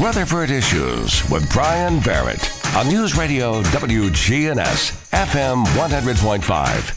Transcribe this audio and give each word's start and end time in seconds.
Rutherford 0.00 0.50
Issues 0.50 1.22
with 1.30 1.48
Brian 1.52 2.00
Barrett 2.00 2.50
on 2.74 2.88
News 2.88 3.16
Radio 3.16 3.62
WGNS, 3.62 5.12
FM 5.12 5.64
100.5, 5.64 6.40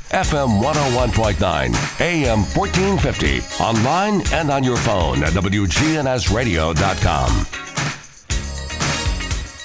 FM 0.10 0.60
101.9, 0.60 2.02
AM 2.02 2.40
1450, 2.40 3.42
online 3.64 4.24
and 4.34 4.50
on 4.50 4.64
your 4.64 4.78
phone 4.78 5.22
at 5.22 5.34
WGNSradio.com. 5.34 7.46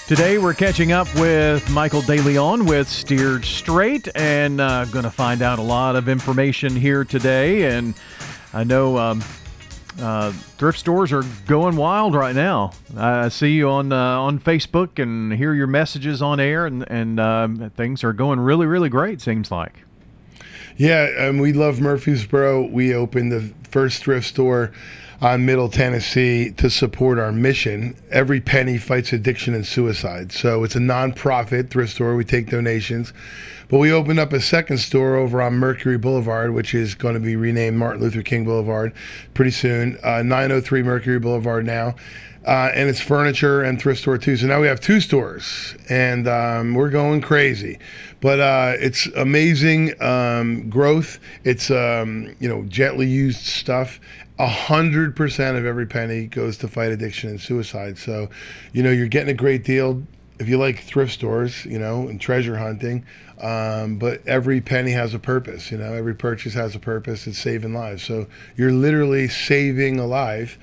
Today 0.07 0.37
we're 0.37 0.53
catching 0.53 0.93
up 0.93 1.09
with 1.15 1.71
Michael 1.71 2.03
DeLeon 2.03 2.69
with 2.69 2.87
Steered 2.87 3.47
Straight 3.47 4.11
and 4.15 4.61
uh, 4.61 4.85
going 4.87 5.05
to 5.05 5.11
find 5.11 5.41
out 5.41 5.59
a 5.59 5.63
lot 5.63 5.97
of 5.97 6.07
information 6.07 6.77
here 6.77 7.03
today. 7.03 7.75
And 7.75 7.95
I 8.53 8.65
know 8.65 8.99
um, 8.99 9.25
uh, 10.01 10.33
thrift 10.33 10.79
stores 10.79 11.13
are 11.13 11.25
going 11.47 11.77
wild 11.77 12.15
right 12.15 12.35
now. 12.35 12.73
I 12.97 13.29
see 13.29 13.53
you 13.53 13.69
on 13.69 13.93
uh, 13.93 13.97
on 14.21 14.39
Facebook 14.39 15.01
and 15.03 15.33
hear 15.33 15.55
your 15.55 15.67
messages 15.67 16.23
on 16.23 16.41
air, 16.41 16.67
and 16.67 16.85
and 16.91 17.21
um, 17.21 17.71
things 17.77 18.03
are 18.05 18.13
going 18.13 18.41
really 18.41 18.67
really 18.67 18.89
great. 18.89 19.21
Seems 19.21 19.51
like. 19.51 19.85
Yeah, 20.77 21.29
and 21.29 21.41
we 21.41 21.53
love 21.53 21.81
Murfreesboro. 21.81 22.69
We 22.69 22.95
opened 22.95 23.31
the 23.31 23.53
first 23.69 24.03
thrift 24.03 24.27
store 24.27 24.73
on 25.23 25.47
Middle 25.47 25.69
Tennessee 25.69 26.51
to 26.51 26.69
support 26.69 27.17
our 27.21 27.31
mission. 27.31 27.97
Every 28.11 28.41
penny 28.41 28.77
fights 28.77 29.13
addiction 29.13 29.55
and 29.55 29.65
suicide. 29.65 30.33
So 30.33 30.65
it's 30.65 30.75
a 30.75 30.81
nonprofit 30.81 31.71
thrift 31.71 31.93
store. 31.93 32.17
We 32.17 32.25
take 32.25 32.51
donations. 32.51 33.13
But 33.69 33.79
we 33.79 33.93
opened 33.93 34.19
up 34.19 34.33
a 34.33 34.41
second 34.41 34.79
store 34.79 35.15
over 35.15 35.41
on 35.41 35.55
Mercury 35.55 35.97
Boulevard, 35.97 36.53
which 36.53 36.75
is 36.75 36.97
going 36.97 37.15
to 37.15 37.21
be 37.21 37.37
renamed 37.37 37.79
Martin 37.79 38.03
Luther 38.03 38.23
King 38.23 38.45
Boulevard 38.45 38.93
pretty 39.33 39.53
soon. 39.53 39.97
Uh, 40.03 40.23
903 40.25 40.83
Mercury 40.83 41.21
Boulevard 41.21 41.65
now. 41.65 41.95
Uh, 42.45 42.73
and 42.75 42.89
it's 42.89 43.01
furniture 43.01 43.63
and 43.63 43.81
thrift 43.81 44.01
store 44.01 44.19
too. 44.19 44.37
So 44.37 44.49
now 44.49 44.61
we 44.61 44.67
have 44.67 44.81
two 44.81 45.01
stores, 45.01 45.77
and 45.89 46.27
um, 46.27 46.75
we're 46.75 46.91
going 46.91 47.21
crazy. 47.21 47.79
But 48.21 48.41
uh, 48.41 48.73
it's 48.81 49.07
amazing 49.15 50.01
um, 50.03 50.69
growth. 50.69 51.21
It's 51.45 51.71
um, 51.71 52.35
you 52.41 52.49
know 52.49 52.65
gently 52.65 53.07
used 53.07 53.47
stuff, 53.47 54.01
hundred 54.47 55.17
percent 55.17 55.57
of 55.57 55.65
every 55.65 55.87
penny 55.87 56.27
goes 56.27 56.57
to 56.59 56.69
fight 56.69 56.93
addiction 56.93 57.31
and 57.31 57.41
suicide. 57.41 57.99
So, 57.99 58.29
you 58.73 58.83
know, 58.83 58.91
you're 58.91 59.09
getting 59.09 59.31
a 59.31 59.35
great 59.35 59.65
deal 59.65 60.03
if 60.39 60.49
you 60.49 60.59
like 60.59 60.81
thrift 60.81 61.13
stores, 61.13 61.65
you 61.65 61.79
know, 61.79 62.09
and 62.09 62.21
treasure 62.21 62.57
hunting. 62.57 63.05
Um, 63.41 63.97
but 63.97 64.27
every 64.27 64.61
penny 64.61 64.93
has 64.93 65.15
a 65.15 65.19
purpose. 65.19 65.71
You 65.71 65.79
know, 65.79 65.93
every 65.93 66.15
purchase 66.15 66.55
has 66.55 66.75
a 66.75 66.79
purpose. 66.79 67.27
It's 67.27 67.39
saving 67.39 67.75
lives. 67.75 68.03
So 68.03 68.27
you're 68.57 68.73
literally 68.73 69.29
saving 69.29 69.99
a 69.99 70.07
life 70.07 70.59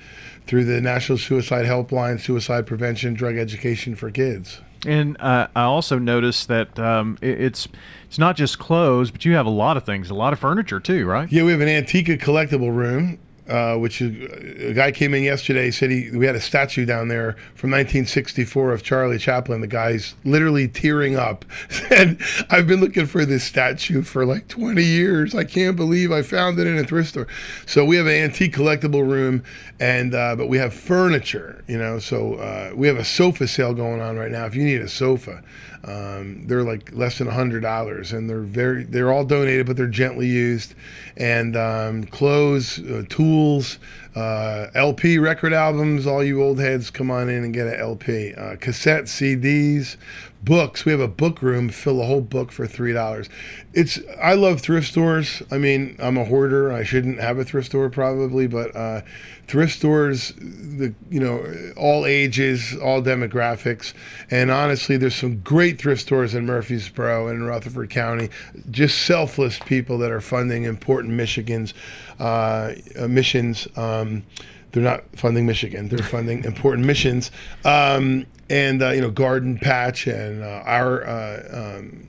through 0.46 0.64
the 0.64 0.80
National 0.80 1.18
Suicide 1.18 1.66
Helpline, 1.66 2.20
suicide 2.20 2.66
prevention, 2.66 3.14
drug 3.14 3.36
education 3.36 3.94
for 3.94 4.10
kids. 4.10 4.60
And 4.86 5.20
uh, 5.20 5.48
I 5.54 5.62
also 5.64 5.98
noticed 5.98 6.48
that 6.48 6.78
um, 6.78 7.18
it, 7.20 7.40
it's 7.40 7.68
it's 8.06 8.18
not 8.18 8.34
just 8.34 8.58
clothes, 8.58 9.10
but 9.10 9.24
you 9.26 9.34
have 9.34 9.44
a 9.46 9.50
lot 9.50 9.76
of 9.76 9.84
things, 9.84 10.08
a 10.08 10.14
lot 10.14 10.32
of 10.32 10.38
furniture 10.38 10.80
too, 10.80 11.06
right? 11.06 11.30
Yeah, 11.30 11.44
we 11.44 11.52
have 11.52 11.60
an 11.60 11.68
Antica 11.68 12.16
collectible 12.16 12.74
room 12.74 13.18
uh, 13.50 13.76
which 13.76 14.00
is, 14.00 14.70
a 14.70 14.72
guy 14.72 14.92
came 14.92 15.12
in 15.12 15.24
yesterday 15.24 15.70
said 15.70 15.90
he 15.90 16.10
we 16.12 16.24
had 16.24 16.36
a 16.36 16.40
statue 16.40 16.86
down 16.86 17.08
there 17.08 17.32
from 17.54 17.70
1964 17.70 18.72
of 18.72 18.82
Charlie 18.82 19.18
Chaplin. 19.18 19.60
The 19.60 19.66
guy's 19.66 20.14
literally 20.24 20.68
tearing 20.68 21.16
up. 21.16 21.44
and 21.90 22.20
I've 22.48 22.66
been 22.66 22.80
looking 22.80 23.06
for 23.06 23.24
this 23.24 23.42
statue 23.42 24.02
for 24.02 24.24
like 24.24 24.46
20 24.48 24.82
years. 24.82 25.34
I 25.34 25.44
can't 25.44 25.76
believe 25.76 26.12
I 26.12 26.22
found 26.22 26.58
it 26.58 26.66
in 26.66 26.78
a 26.78 26.84
thrift 26.84 27.10
store. 27.10 27.26
So 27.66 27.84
we 27.84 27.96
have 27.96 28.06
an 28.06 28.14
antique 28.14 28.54
collectible 28.54 29.06
room, 29.06 29.42
and 29.80 30.14
uh, 30.14 30.36
but 30.36 30.48
we 30.48 30.58
have 30.58 30.72
furniture. 30.72 31.64
You 31.66 31.78
know, 31.78 31.98
so 31.98 32.34
uh, 32.34 32.72
we 32.74 32.86
have 32.86 32.96
a 32.96 33.04
sofa 33.04 33.48
sale 33.48 33.74
going 33.74 34.00
on 34.00 34.16
right 34.16 34.30
now. 34.30 34.46
If 34.46 34.54
you 34.54 34.64
need 34.64 34.80
a 34.80 34.88
sofa. 34.88 35.42
Um, 35.84 36.46
they're 36.46 36.62
like 36.62 36.90
less 36.92 37.18
than 37.18 37.26
hundred 37.26 37.60
dollars, 37.60 38.12
and 38.12 38.28
they're 38.28 38.40
very 38.40 38.84
they're 38.84 39.10
all 39.12 39.24
donated, 39.24 39.66
but 39.66 39.76
they're 39.76 39.86
gently 39.86 40.26
used. 40.26 40.74
And 41.16 41.56
um, 41.56 42.04
clothes, 42.04 42.78
uh, 42.80 43.04
tools, 43.08 43.78
uh, 44.14 44.68
LP 44.74 45.18
record 45.18 45.52
albums. 45.52 46.06
All 46.06 46.24
you 46.24 46.42
old 46.42 46.58
heads, 46.58 46.90
come 46.90 47.10
on 47.10 47.28
in 47.28 47.44
and 47.44 47.54
get 47.54 47.66
an 47.66 47.78
LP. 47.78 48.34
Uh, 48.34 48.56
cassette 48.56 49.04
CDs, 49.04 49.96
books. 50.42 50.84
We 50.84 50.92
have 50.92 51.00
a 51.00 51.08
book 51.08 51.42
room. 51.42 51.68
Fill 51.68 52.00
a 52.00 52.04
whole 52.04 52.20
book 52.20 52.50
for 52.50 52.66
three 52.66 52.92
dollars. 52.92 53.28
It's 53.72 54.00
I 54.20 54.34
love 54.34 54.60
thrift 54.60 54.88
stores. 54.88 55.42
I 55.50 55.58
mean, 55.58 55.96
I'm 56.00 56.16
a 56.16 56.24
hoarder. 56.24 56.72
I 56.72 56.82
shouldn't 56.82 57.20
have 57.20 57.38
a 57.38 57.44
thrift 57.44 57.68
store 57.68 57.88
probably, 57.88 58.46
but 58.46 58.74
uh, 58.74 59.02
thrift 59.46 59.76
stores, 59.76 60.32
the 60.38 60.94
you 61.10 61.20
know, 61.20 61.72
all 61.76 62.06
ages, 62.06 62.76
all 62.76 63.02
demographics, 63.02 63.92
and 64.30 64.50
honestly, 64.50 64.96
there's 64.96 65.14
some 65.14 65.40
great 65.40 65.80
thrift 65.80 66.02
stores 66.02 66.34
in 66.34 66.46
Murfreesboro 66.46 67.28
and 67.28 67.46
Rutherford 67.46 67.90
County. 67.90 68.30
Just 68.70 69.02
selfless 69.06 69.58
people 69.58 69.98
that 69.98 70.10
are 70.10 70.20
funding 70.20 70.64
important 70.64 71.14
Michigan's 71.14 71.74
uh, 72.20 72.74
missions. 73.08 73.66
Um, 73.76 74.24
they're 74.72 74.82
not 74.82 75.04
funding 75.16 75.46
Michigan. 75.46 75.88
They're 75.88 75.98
funding 75.98 76.44
important 76.44 76.86
missions. 76.86 77.30
Um, 77.64 78.26
and 78.48 78.82
uh, 78.82 78.90
you 78.90 79.00
know 79.00 79.10
Garden 79.10 79.58
Patch 79.58 80.06
and 80.06 80.42
uh, 80.42 80.62
our 80.64 81.06
uh, 81.06 81.78
um, 81.78 82.08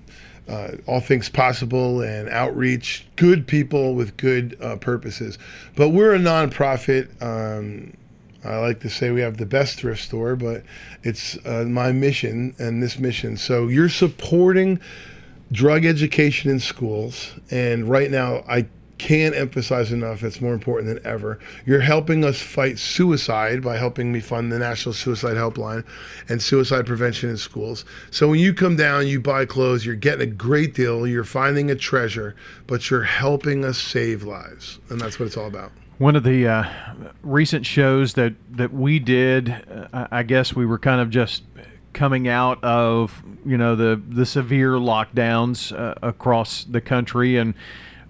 uh, 0.50 0.72
All 0.86 1.00
Things 1.00 1.30
Possible 1.30 2.02
and 2.02 2.28
Outreach, 2.30 3.06
good 3.16 3.48
people 3.48 3.96
with 3.96 4.18
good 4.18 4.58
uh, 4.62 4.76
purposes. 4.76 5.38
But 5.76 5.90
we're 5.90 6.16
a 6.16 6.20
nonprofit. 6.20 7.10
Um, 7.22 7.96
I 8.44 8.58
like 8.58 8.80
to 8.82 8.90
say 8.90 9.12
we 9.12 9.22
have 9.22 9.38
the 9.38 9.46
best 9.46 9.78
thrift 9.78 10.02
store, 10.02 10.36
but 10.36 10.64
it's 11.04 11.38
uh, 11.46 11.66
my 11.68 11.92
mission 11.92 12.56
and 12.58 12.82
this 12.82 12.98
mission. 12.98 13.38
So 13.38 13.68
you're 13.68 13.88
supporting 13.88 14.80
drug 15.52 15.86
education 15.86 16.50
in 16.50 16.60
schools, 16.60 17.34
and 17.52 17.88
right 17.88 18.10
now 18.10 18.44
I 18.48 18.66
can't 19.02 19.34
emphasize 19.36 19.92
enough 19.92 20.24
it's 20.24 20.42
more 20.42 20.54
important 20.54 20.88
than 20.94 21.12
ever. 21.12 21.40
You're 21.66 21.80
helping 21.80 22.24
us 22.24 22.40
fight 22.40 22.78
suicide 22.78 23.64
by 23.64 23.76
helping 23.78 24.12
me 24.12 24.20
fund 24.20 24.52
the 24.52 24.60
National 24.60 24.94
Suicide 24.94 25.38
Helpline 25.38 25.84
and 26.30 26.40
suicide 26.40 26.86
prevention 26.86 27.32
in 27.32 27.38
schools. 27.38 27.84
So 28.12 28.28
when 28.28 28.40
you 28.40 28.54
come 28.54 28.76
down, 28.76 29.08
you 29.08 29.20
buy 29.20 29.48
clothes, 29.48 29.88
you're 29.88 29.96
getting 29.96 30.30
a 30.30 30.32
great 30.32 30.76
deal, 30.76 31.08
you're 31.08 31.24
finding 31.24 31.72
a 31.72 31.76
treasure, 31.76 32.36
but 32.68 32.92
you're 32.92 33.02
helping 33.02 33.66
us 33.66 33.80
save 33.80 34.22
lives. 34.22 34.78
And 34.92 35.02
that's 35.02 35.18
what 35.18 35.26
it's 35.26 35.38
all 35.38 35.48
about. 35.48 35.72
One 35.98 36.16
of 36.16 36.22
the 36.22 36.48
uh, 36.48 36.70
recent 37.24 37.66
shows 37.66 38.14
that, 38.14 38.36
that 38.52 38.72
we 38.72 39.00
did, 39.00 39.50
uh, 39.94 40.10
I 40.12 40.22
guess 40.22 40.56
we 40.56 40.68
were 40.68 40.80
kind 40.80 41.02
of 41.02 41.10
just 41.10 41.42
coming 41.94 42.28
out 42.28 42.64
of 42.64 43.22
you 43.46 43.58
know 43.58 43.76
the 43.76 44.02
the 44.08 44.26
severe 44.26 44.76
lockdowns 44.76 45.78
uh, 45.78 45.94
across 46.02 46.64
the 46.64 46.80
country 46.80 47.36
and 47.36 47.54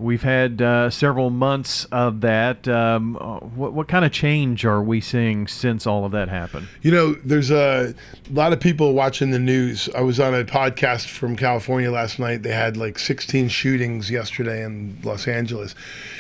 We've 0.02 0.24
had 0.24 0.64
uh, 0.64 0.90
several 0.90 1.30
months 1.30 1.86
of 1.86 2.22
that. 2.22 2.68
Um, 2.68 3.14
what, 3.56 3.74
what, 3.74 3.88
kind 3.88 4.04
of 4.04 4.12
change 4.12 4.66
are 4.66 4.82
we 4.82 5.00
seeing 5.00 5.48
since 5.48 5.86
all 5.86 6.06
of 6.06 6.12
that 6.14 6.28
happened? 6.28 6.68
You 6.82 6.90
know, 6.90 7.14
there's 7.24 7.52
a 7.52 7.94
lot 8.32 8.52
of 8.52 8.60
people 8.60 8.94
watching 8.94 9.30
the 9.30 9.38
news. 9.38 9.90
I 9.96 10.02
was 10.02 10.20
on 10.20 10.34
a 10.34 10.44
podcast 10.44 11.08
from 11.08 11.36
California 11.36 11.92
last 11.92 12.18
night. 12.18 12.42
They 12.42 12.52
had 12.52 12.78
like 12.78 12.98
16 12.98 13.50
shootings 13.50 14.10
yesterday 14.10 14.64
in 14.64 14.98
Los 15.04 15.28
Angeles. 15.28 15.76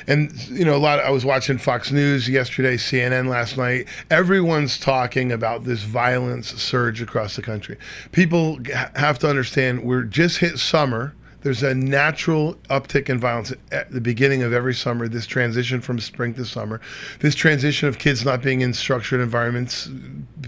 And, 0.05 0.31
you 0.49 0.63
know, 0.63 0.75
a 0.75 0.77
lot, 0.77 0.99
of, 0.99 1.05
I 1.05 1.09
was 1.09 1.25
watching 1.25 1.57
Fox 1.57 1.91
News 1.91 2.29
yesterday, 2.29 2.77
CNN 2.77 3.29
last 3.29 3.57
night. 3.57 3.87
Everyone's 4.11 4.77
talking 4.77 5.31
about 5.31 5.63
this 5.63 5.81
violence 5.81 6.49
surge 6.61 7.01
across 7.01 7.35
the 7.35 7.41
country. 7.41 7.77
People 8.11 8.59
have 8.95 9.17
to 9.19 9.27
understand 9.27 9.83
we're 9.83 10.03
just 10.03 10.37
hit 10.37 10.59
summer 10.59 11.15
there's 11.41 11.63
a 11.63 11.73
natural 11.73 12.55
uptick 12.69 13.09
in 13.09 13.19
violence 13.19 13.53
at 13.71 13.91
the 13.91 14.01
beginning 14.01 14.43
of 14.43 14.53
every 14.53 14.73
summer, 14.73 15.07
this 15.07 15.25
transition 15.25 15.81
from 15.81 15.99
spring 15.99 16.33
to 16.35 16.45
summer, 16.45 16.81
this 17.19 17.35
transition 17.35 17.87
of 17.87 17.97
kids 17.97 18.23
not 18.23 18.41
being 18.41 18.61
in 18.61 18.73
structured 18.73 19.21
environments, 19.21 19.89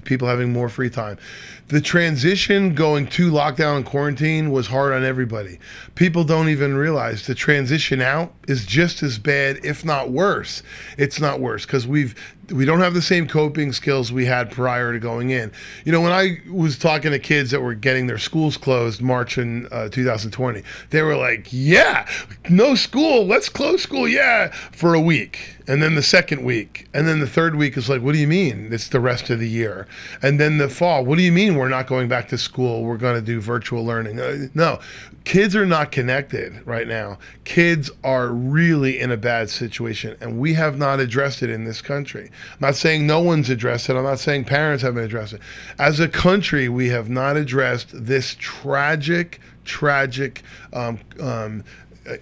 people 0.04 0.28
having 0.28 0.54
more 0.54 0.70
free 0.70 0.90
time. 0.90 1.18
The 1.70 1.82
transition 1.82 2.76
going 2.76 3.08
to 3.08 3.32
lockdown 3.32 3.78
and 3.78 3.86
quarantine 3.86 4.52
was 4.52 4.68
hard 4.68 4.94
on 4.94 5.04
everybody. 5.04 5.60
People 5.96 6.24
don't 6.24 6.50
even 6.50 6.76
realize 6.76 7.26
the 7.26 7.36
transition 7.36 8.02
out 8.02 8.34
is 8.48 8.66
just 8.66 9.02
as 9.02 9.18
bad, 9.18 9.64
if 9.64 9.84
not 9.84 10.12
worse. 10.12 10.62
It's 10.98 11.20
not 11.20 11.40
worse 11.40 11.66
because 11.66 11.88
we've 11.88 12.16
we 12.52 12.66
don't 12.66 12.80
have 12.80 12.94
the 12.94 13.02
same 13.02 13.28
coping 13.28 13.72
skills 13.72 14.12
we 14.12 14.26
had 14.26 14.52
prior 14.52 14.92
to 14.92 15.00
going 15.00 15.30
in. 15.30 15.52
You 15.86 15.92
know, 15.92 16.02
when 16.02 16.12
I 16.12 16.40
was 16.52 16.78
talking 16.78 17.12
to 17.12 17.20
kids 17.20 17.52
that 17.52 17.62
were 17.62 17.74
getting 17.74 18.08
their 18.08 18.18
schools 18.18 18.58
closed 18.58 19.02
March 19.02 19.38
in 19.38 19.68
uh, 19.72 19.90
2020, 19.90 20.64
they 20.90 21.02
were 21.02 21.16
like, 21.16 21.48
"Yeah, 21.52 22.08
no 22.50 22.76
school. 22.76 23.26
Let's 23.26 23.50
close 23.50 23.82
school. 23.82 24.08
Yeah, 24.08 24.52
for 24.72 24.94
a 24.94 25.02
week." 25.02 25.58
And 25.68 25.82
then 25.82 25.96
the 25.96 26.04
second 26.04 26.44
week, 26.44 26.88
and 26.94 27.08
then 27.08 27.20
the 27.20 27.28
third 27.28 27.56
week 27.56 27.78
is 27.78 27.90
like, 27.90 28.02
"What 28.02 28.14
do 28.14 28.20
you 28.20 28.28
mean? 28.28 28.70
It's 28.72 28.90
the 28.90 29.00
rest 29.00 29.30
of 29.30 29.40
the 29.40 29.48
year." 29.48 29.88
And 30.22 30.40
then 30.40 30.58
the 30.58 30.68
fall, 30.68 31.06
"What 31.06 31.18
do 31.18 31.24
you 31.24 31.32
mean 31.32 31.56
we're 31.56 31.70
not 31.70 31.88
going 31.88 32.10
back 32.10 32.28
to 32.30 32.38
school? 32.38 32.84
We're 32.84 32.98
going 32.98 33.16
to 33.16 33.22
do 33.22 33.40
virtual 33.40 33.86
learning?" 33.86 34.20
Uh, 34.20 34.48
no, 34.54 34.80
kids 35.24 35.56
are 35.56 35.66
not 35.66 35.92
connected 35.92 36.66
right 36.66 36.88
now. 36.88 37.18
Kids 37.46 37.90
are 38.04 38.28
really 38.28 39.00
in 39.00 39.12
a 39.12 39.18
bad 39.18 39.50
situation, 39.50 40.18
and 40.20 40.38
we 40.38 40.54
have 40.54 40.78
not 40.78 41.00
addressed 41.00 41.42
it 41.44 41.50
in 41.50 41.64
this 41.64 41.82
country. 41.82 42.30
I'm 42.54 42.60
not 42.60 42.76
saying 42.76 43.08
no 43.08 43.22
one's 43.22 43.50
addressed 43.50 43.90
it. 43.90 43.96
I'm 43.96 44.04
not 44.04 44.20
saying 44.20 44.44
parents 44.44 44.84
haven't 44.84 45.04
addressed 45.04 45.34
it. 45.34 45.42
As 45.80 46.00
a 46.00 46.10
country, 46.10 46.68
we 46.68 46.90
have 46.90 47.10
not 47.10 47.38
addressed 47.38 47.88
this 47.94 48.36
tragic, 48.40 49.40
tragic 49.64 50.42
um, 50.74 51.00
um, 51.22 51.64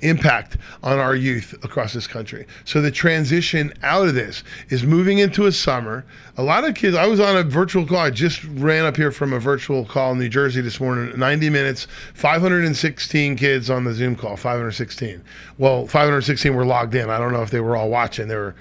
impact 0.02 0.58
on 0.84 1.00
our 1.00 1.16
youth 1.16 1.54
across 1.64 1.94
this 1.94 2.08
country. 2.08 2.46
So 2.66 2.82
the 2.82 2.92
transition 2.92 3.74
out 3.84 4.08
of 4.08 4.14
this 4.14 4.44
is 4.70 4.84
moving 4.84 5.20
into 5.20 5.46
a 5.46 5.52
summer. 5.52 6.06
A 6.38 6.44
lot 6.44 6.64
of 6.64 6.76
kids, 6.76 6.96
I 6.96 7.08
was 7.08 7.20
on 7.20 7.36
a 7.36 7.44
virtual 7.44 7.86
call. 7.86 7.98
I 7.98 8.10
just 8.10 8.44
ran 8.44 8.86
up 8.86 8.96
here 8.96 9.12
from 9.12 9.34
a 9.34 9.40
virtual 9.40 9.86
call 9.86 10.12
in 10.14 10.20
New 10.20 10.30
Jersey 10.30 10.62
this 10.62 10.80
morning, 10.80 11.18
90 11.18 11.50
minutes, 11.50 11.88
516 12.14 13.36
kids 13.36 13.70
on 13.70 13.84
the 13.84 13.94
Zoom 13.94 14.16
call, 14.16 14.38
516. 14.38 15.24
Well, 15.58 15.88
516 15.88 16.56
were 16.56 16.66
logged 16.66 16.96
in. 16.96 17.10
I 17.10 17.18
don't 17.18 17.34
know 17.34 17.42
if 17.42 17.50
they 17.50 17.60
were 17.60 17.76
all 17.76 17.90
watching. 17.90 18.28
They 18.28 18.36
were 18.36 18.56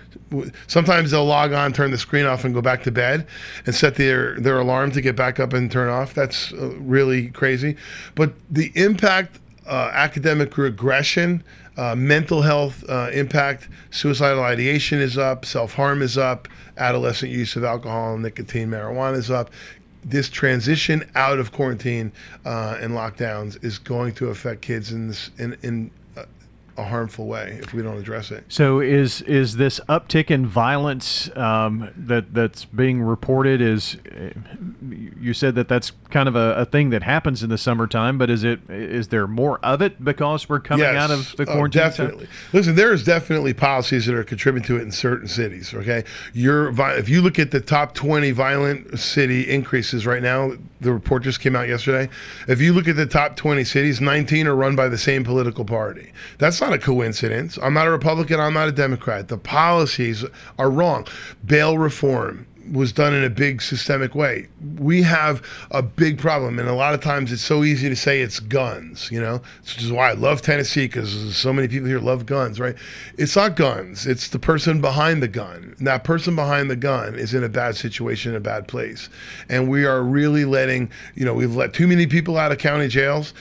sometimes 0.66 1.10
they'll 1.10 1.24
log 1.24 1.52
on, 1.52 1.72
turn 1.72 1.90
the 1.90 1.98
screen 1.98 2.26
off 2.26 2.44
and 2.44 2.54
go 2.54 2.62
back 2.62 2.82
to 2.84 2.90
bed 2.90 3.26
and 3.66 3.74
set 3.74 3.96
their 3.96 4.38
their 4.40 4.58
alarm 4.60 4.92
to 4.92 5.00
get 5.00 5.16
back 5.16 5.40
up 5.40 5.52
and 5.52 5.70
turn 5.70 5.88
off. 5.88 6.14
That's 6.14 6.52
uh, 6.52 6.74
really 6.78 7.28
crazy. 7.28 7.76
But 8.14 8.32
the 8.50 8.72
impact 8.74 9.40
uh, 9.66 9.90
academic 9.92 10.56
regression, 10.58 11.42
uh, 11.76 11.94
mental 11.94 12.42
health 12.42 12.84
uh, 12.88 13.10
impact, 13.12 13.68
suicidal 13.90 14.42
ideation 14.42 14.98
is 15.00 15.16
up, 15.16 15.44
self 15.44 15.74
harm 15.74 16.02
is 16.02 16.18
up, 16.18 16.48
adolescent 16.76 17.30
use 17.30 17.56
of 17.56 17.64
alcohol, 17.64 18.14
and 18.14 18.22
nicotine, 18.22 18.68
marijuana 18.68 19.16
is 19.16 19.30
up. 19.30 19.50
This 20.02 20.30
transition 20.30 21.08
out 21.14 21.38
of 21.38 21.52
quarantine 21.52 22.10
uh, 22.44 22.78
and 22.80 22.94
lockdowns 22.94 23.62
is 23.62 23.78
going 23.78 24.14
to 24.14 24.28
affect 24.28 24.62
kids 24.62 24.92
in 24.92 25.08
this 25.08 25.30
in, 25.38 25.56
in 25.62 25.90
a 26.80 26.84
harmful 26.84 27.26
way 27.26 27.58
if 27.62 27.72
we 27.72 27.82
don't 27.82 27.98
address 27.98 28.30
it. 28.30 28.44
So 28.48 28.80
is 28.80 29.22
is 29.22 29.56
this 29.56 29.80
uptick 29.88 30.30
in 30.30 30.46
violence 30.46 31.34
um, 31.36 31.90
that 31.96 32.34
that's 32.34 32.64
being 32.64 33.02
reported? 33.02 33.60
Is 33.60 33.96
you 35.20 35.34
said 35.34 35.54
that 35.54 35.68
that's 35.68 35.92
kind 36.10 36.28
of 36.28 36.36
a, 36.36 36.54
a, 36.56 36.64
thing 36.64 36.90
that 36.90 37.02
happens 37.02 37.42
in 37.42 37.50
the 37.50 37.58
summertime, 37.58 38.18
but 38.18 38.30
is 38.30 38.44
it 38.44 38.60
is 38.68 39.08
there 39.08 39.26
more 39.26 39.58
of 39.62 39.82
it 39.82 40.02
because 40.04 40.48
we're 40.48 40.60
coming 40.60 40.84
yes. 40.84 40.96
out 40.96 41.10
of 41.10 41.36
the 41.36 41.44
oh, 41.44 41.52
quarantine? 41.52 41.82
Oh, 41.82 41.84
definitely. 41.84 42.26
Time? 42.26 42.34
Listen, 42.52 42.74
there 42.74 42.92
is 42.92 43.04
definitely 43.04 43.54
policies 43.54 44.06
that 44.06 44.14
are 44.14 44.24
contributing 44.24 44.66
to 44.66 44.76
it 44.76 44.82
in 44.82 44.92
certain 44.92 45.28
cities. 45.28 45.74
Okay, 45.74 46.04
you're 46.32 46.72
if 46.98 47.08
you 47.08 47.22
look 47.22 47.38
at 47.38 47.50
the 47.50 47.60
top 47.60 47.94
twenty 47.94 48.30
violent 48.30 48.98
city 48.98 49.48
increases 49.48 50.06
right 50.06 50.22
now, 50.22 50.52
the 50.80 50.92
report 50.92 51.22
just 51.22 51.40
came 51.40 51.54
out 51.54 51.68
yesterday. 51.68 52.08
If 52.48 52.60
you 52.60 52.72
look 52.72 52.88
at 52.88 52.96
the 52.96 53.06
top 53.06 53.36
twenty 53.36 53.64
cities, 53.64 54.00
nineteen 54.00 54.46
are 54.46 54.56
run 54.56 54.76
by 54.76 54.88
the 54.88 54.98
same 54.98 55.24
political 55.24 55.64
party. 55.64 56.12
That's 56.38 56.60
not 56.60 56.69
a 56.72 56.78
coincidence. 56.78 57.58
I'm 57.62 57.74
not 57.74 57.86
a 57.86 57.90
Republican. 57.90 58.40
I'm 58.40 58.54
not 58.54 58.68
a 58.68 58.72
Democrat. 58.72 59.28
The 59.28 59.38
policies 59.38 60.24
are 60.58 60.70
wrong. 60.70 61.06
Bail 61.44 61.78
reform 61.78 62.46
was 62.70 62.92
done 62.92 63.14
in 63.14 63.24
a 63.24 63.30
big 63.30 63.60
systemic 63.62 64.14
way. 64.14 64.48
We 64.78 65.02
have 65.02 65.42
a 65.70 65.82
big 65.82 66.18
problem, 66.18 66.58
and 66.58 66.68
a 66.68 66.74
lot 66.74 66.94
of 66.94 67.00
times 67.00 67.32
it's 67.32 67.42
so 67.42 67.64
easy 67.64 67.88
to 67.88 67.96
say 67.96 68.20
it's 68.20 68.40
guns, 68.40 69.10
you 69.10 69.20
know, 69.20 69.40
which 69.62 69.82
is 69.82 69.92
why 69.92 70.10
I 70.10 70.12
love 70.12 70.42
Tennessee 70.42 70.86
because 70.86 71.36
so 71.36 71.52
many 71.52 71.68
people 71.68 71.88
here 71.88 71.98
love 71.98 72.26
guns, 72.26 72.60
right? 72.60 72.76
It's 73.18 73.36
not 73.36 73.56
guns, 73.56 74.06
it's 74.06 74.28
the 74.28 74.38
person 74.38 74.80
behind 74.80 75.22
the 75.22 75.28
gun. 75.28 75.74
And 75.78 75.86
that 75.86 76.04
person 76.04 76.36
behind 76.36 76.70
the 76.70 76.76
gun 76.76 77.14
is 77.14 77.34
in 77.34 77.44
a 77.44 77.48
bad 77.48 77.76
situation, 77.76 78.34
a 78.34 78.40
bad 78.40 78.68
place. 78.68 79.08
And 79.48 79.68
we 79.68 79.84
are 79.84 80.02
really 80.02 80.44
letting, 80.44 80.90
you 81.14 81.24
know, 81.24 81.34
we've 81.34 81.54
let 81.54 81.72
too 81.72 81.86
many 81.86 82.06
people 82.06 82.36
out 82.36 82.52
of 82.52 82.58
county 82.58 82.88
jails 82.88 83.34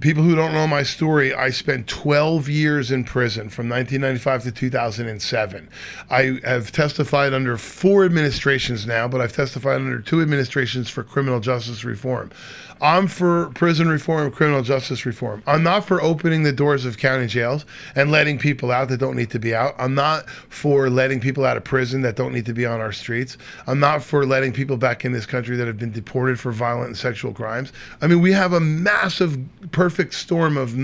people 0.00 0.22
who 0.22 0.34
don't 0.34 0.52
know 0.52 0.66
my 0.66 0.82
story, 0.82 1.34
I 1.34 1.50
spent 1.50 1.86
12 1.86 2.48
years 2.48 2.90
in 2.90 3.04
prison 3.04 3.48
from 3.48 3.68
1995 3.68 4.44
to 4.44 4.52
2007. 4.52 5.68
I 6.10 6.38
have 6.44 6.72
testified 6.72 7.32
under 7.32 7.56
four 7.56 8.04
administrations 8.04 8.75
now, 8.84 9.06
but 9.06 9.20
I've 9.20 9.32
testified 9.32 9.76
under 9.76 10.00
two 10.00 10.20
administrations 10.20 10.90
for 10.90 11.04
criminal 11.04 11.38
justice 11.38 11.84
reform. 11.84 12.32
I'm 12.80 13.06
for 13.06 13.46
prison 13.54 13.88
reform, 13.88 14.30
criminal 14.30 14.62
justice 14.62 15.06
reform. 15.06 15.42
I'm 15.46 15.62
not 15.62 15.86
for 15.86 16.02
opening 16.02 16.42
the 16.42 16.52
doors 16.52 16.84
of 16.84 16.98
county 16.98 17.26
jails 17.26 17.64
and 17.94 18.10
letting 18.10 18.38
people 18.38 18.70
out 18.70 18.88
that 18.88 18.98
don't 18.98 19.16
need 19.16 19.30
to 19.30 19.38
be 19.38 19.54
out. 19.54 19.74
I'm 19.78 19.94
not 19.94 20.28
for 20.28 20.90
letting 20.90 21.20
people 21.20 21.46
out 21.46 21.56
of 21.56 21.64
prison 21.64 22.02
that 22.02 22.16
don't 22.16 22.34
need 22.34 22.44
to 22.46 22.52
be 22.52 22.66
on 22.66 22.80
our 22.80 22.92
streets. 22.92 23.38
I'm 23.66 23.80
not 23.80 24.02
for 24.02 24.26
letting 24.26 24.52
people 24.52 24.76
back 24.76 25.06
in 25.06 25.12
this 25.12 25.24
country 25.24 25.56
that 25.56 25.66
have 25.66 25.78
been 25.78 25.92
deported 25.92 26.38
for 26.38 26.52
violent 26.52 26.88
and 26.88 26.96
sexual 26.96 27.32
crimes. 27.32 27.72
I 28.02 28.08
mean, 28.08 28.20
we 28.20 28.32
have 28.32 28.52
a 28.52 28.60
massive, 28.60 29.38
perfect 29.72 30.12
storm 30.12 30.58
of 30.58 30.76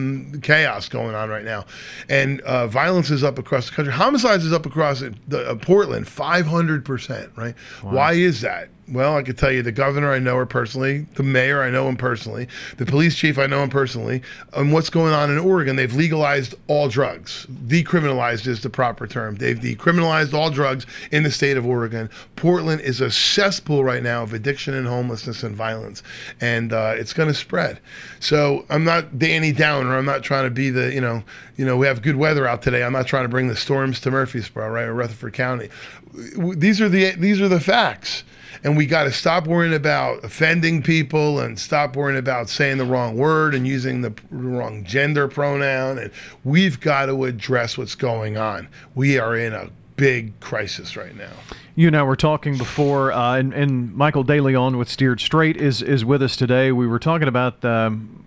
chaos 0.42 0.88
going 0.88 1.14
on 1.14 1.28
right 1.28 1.44
now, 1.44 1.66
and 2.08 2.40
uh, 2.42 2.68
violence 2.68 3.10
is 3.10 3.22
up 3.22 3.38
across 3.38 3.68
the 3.68 3.76
country. 3.76 3.92
Homicides 3.92 4.46
is 4.46 4.52
up 4.52 4.64
across 4.64 5.02
the, 5.28 5.50
uh, 5.50 5.54
Portland, 5.56 6.08
500 6.08 6.84
percent. 6.86 7.30
Right? 7.36 7.54
Wow. 7.82 7.92
Why 7.92 8.12
is 8.12 8.40
that? 8.42 8.68
Well, 8.88 9.16
I 9.16 9.22
could 9.22 9.38
tell 9.38 9.52
you 9.52 9.62
the 9.62 9.70
governor, 9.70 10.12
I 10.12 10.18
know 10.18 10.34
her 10.36 10.44
personally. 10.44 11.06
The 11.14 11.22
mayor, 11.22 11.62
I 11.62 11.70
know 11.70 11.88
him 11.88 11.96
personally. 11.96 12.48
The 12.78 12.84
police 12.84 13.14
chief, 13.14 13.38
I 13.38 13.46
know 13.46 13.62
him 13.62 13.70
personally. 13.70 14.22
And 14.54 14.72
what's 14.72 14.90
going 14.90 15.14
on 15.14 15.30
in 15.30 15.38
Oregon? 15.38 15.76
They've 15.76 15.94
legalized 15.94 16.56
all 16.66 16.88
drugs. 16.88 17.46
Decriminalized 17.68 18.48
is 18.48 18.60
the 18.60 18.70
proper 18.70 19.06
term. 19.06 19.36
They've 19.36 19.58
decriminalized 19.58 20.34
all 20.34 20.50
drugs 20.50 20.84
in 21.12 21.22
the 21.22 21.30
state 21.30 21.56
of 21.56 21.64
Oregon. 21.64 22.10
Portland 22.34 22.80
is 22.80 23.00
a 23.00 23.08
cesspool 23.08 23.84
right 23.84 24.02
now 24.02 24.24
of 24.24 24.32
addiction 24.32 24.74
and 24.74 24.88
homelessness 24.88 25.44
and 25.44 25.54
violence. 25.54 26.02
And 26.40 26.72
uh, 26.72 26.94
it's 26.96 27.12
going 27.12 27.28
to 27.28 27.34
spread. 27.34 27.78
So 28.18 28.66
I'm 28.68 28.82
not 28.82 29.16
Danny 29.16 29.52
Downer. 29.52 29.96
I'm 29.96 30.04
not 30.04 30.24
trying 30.24 30.44
to 30.44 30.50
be 30.50 30.70
the, 30.70 30.92
you 30.92 31.00
know, 31.00 31.22
you 31.56 31.64
know, 31.64 31.76
we 31.76 31.86
have 31.86 32.02
good 32.02 32.16
weather 32.16 32.48
out 32.48 32.62
today. 32.62 32.82
I'm 32.82 32.92
not 32.92 33.06
trying 33.06 33.24
to 33.24 33.28
bring 33.28 33.46
the 33.46 33.56
storms 33.56 34.00
to 34.00 34.10
Murfreesboro, 34.10 34.68
right, 34.68 34.86
or 34.86 34.94
Rutherford 34.94 35.34
County. 35.34 35.68
These 36.12 36.80
are 36.80 36.88
the 36.88 37.12
these 37.12 37.40
are 37.40 37.48
the 37.48 37.60
facts 37.60 38.24
and 38.64 38.76
we 38.76 38.86
got 38.86 39.04
to 39.04 39.12
stop 39.12 39.46
worrying 39.46 39.74
about 39.74 40.24
offending 40.24 40.82
people 40.82 41.40
and 41.40 41.58
stop 41.58 41.96
worrying 41.96 42.18
about 42.18 42.48
saying 42.48 42.78
the 42.78 42.84
wrong 42.84 43.16
word 43.16 43.54
and 43.54 43.66
using 43.66 44.02
the 44.02 44.14
wrong 44.30 44.84
gender 44.84 45.28
pronoun. 45.28 45.98
And 45.98 46.10
we've 46.44 46.80
got 46.80 47.06
to 47.06 47.24
address 47.24 47.76
what's 47.78 47.94
going 47.94 48.36
on. 48.36 48.68
We 48.94 49.18
are 49.18 49.36
in 49.36 49.52
a 49.52 49.70
big 49.96 50.38
crisis 50.40 50.96
right 50.96 51.16
now. 51.16 51.30
You 51.74 51.86
and 51.86 51.96
I 51.96 52.02
were 52.02 52.16
talking 52.16 52.58
before, 52.58 53.12
uh, 53.12 53.38
and, 53.38 53.54
and, 53.54 53.94
Michael 53.94 54.24
DeLeon 54.24 54.76
with 54.78 54.88
Steered 54.88 55.20
Straight 55.20 55.56
is 55.56 55.80
is 55.80 56.04
with 56.04 56.22
us 56.22 56.36
today. 56.36 56.70
We 56.70 56.86
were 56.86 56.98
talking 56.98 57.28
about, 57.28 57.64
um, 57.64 58.21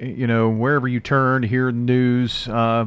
you 0.00 0.26
know, 0.26 0.48
wherever 0.48 0.88
you 0.88 1.00
turn, 1.00 1.42
hear 1.42 1.66
the 1.66 1.78
news. 1.78 2.48
Uh, 2.48 2.86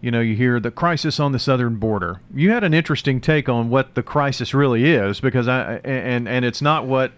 you 0.00 0.10
know, 0.10 0.20
you 0.20 0.34
hear 0.34 0.58
the 0.60 0.70
crisis 0.70 1.20
on 1.20 1.32
the 1.32 1.38
southern 1.38 1.76
border. 1.76 2.20
You 2.34 2.50
had 2.50 2.64
an 2.64 2.72
interesting 2.72 3.20
take 3.20 3.48
on 3.48 3.68
what 3.68 3.94
the 3.94 4.02
crisis 4.02 4.54
really 4.54 4.90
is, 4.90 5.20
because 5.20 5.46
I 5.46 5.76
and 5.84 6.28
and 6.28 6.44
it's 6.44 6.62
not 6.62 6.86
what 6.86 7.12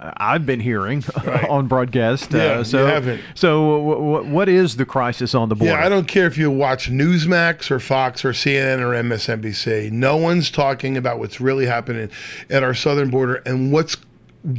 I've 0.00 0.44
been 0.44 0.60
hearing 0.60 1.04
right. 1.24 1.48
on 1.48 1.66
broadcast. 1.66 2.32
Yeah, 2.32 2.44
uh, 2.44 2.64
so, 2.64 2.80
you 2.80 2.92
haven't. 2.92 3.22
So, 3.34 3.78
w- 3.78 3.94
w- 3.94 4.34
what 4.34 4.48
is 4.48 4.76
the 4.76 4.84
crisis 4.84 5.34
on 5.34 5.48
the 5.48 5.54
border? 5.54 5.74
Yeah, 5.74 5.84
I 5.84 5.88
don't 5.88 6.08
care 6.08 6.26
if 6.26 6.36
you 6.36 6.50
watch 6.50 6.90
Newsmax 6.90 7.70
or 7.70 7.80
Fox 7.80 8.24
or 8.24 8.30
CNN 8.30 8.80
or 8.80 8.90
MSNBC. 9.02 9.90
No 9.92 10.16
one's 10.16 10.50
talking 10.50 10.96
about 10.96 11.18
what's 11.18 11.40
really 11.40 11.66
happening 11.66 12.10
at 12.50 12.62
our 12.62 12.74
southern 12.74 13.10
border 13.10 13.36
and 13.46 13.72
what's 13.72 13.96